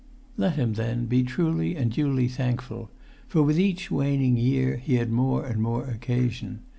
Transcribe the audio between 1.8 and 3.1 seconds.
duly thankful;